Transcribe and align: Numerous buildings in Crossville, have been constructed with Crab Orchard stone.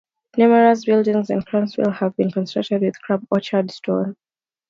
Numerous 0.35 0.83
buildings 0.85 1.29
in 1.29 1.41
Crossville, 1.43 1.93
have 1.93 2.15
been 2.17 2.31
constructed 2.31 2.81
with 2.81 2.99
Crab 3.03 3.23
Orchard 3.29 3.69
stone. 3.69 4.15